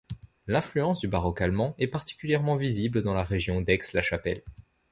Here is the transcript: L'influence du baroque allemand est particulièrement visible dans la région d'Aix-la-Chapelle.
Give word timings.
L'influence 0.47 0.99
du 0.99 1.07
baroque 1.07 1.41
allemand 1.41 1.75
est 1.77 1.85
particulièrement 1.85 2.55
visible 2.55 3.03
dans 3.03 3.13
la 3.13 3.21
région 3.23 3.61
d'Aix-la-Chapelle. 3.61 4.41